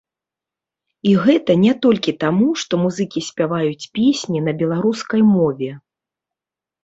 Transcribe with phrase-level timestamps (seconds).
[1.09, 5.69] І гэта не толькі таму што музыкі спяваюць песні на беларускай мове.